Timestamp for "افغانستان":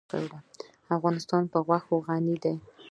0.95-1.43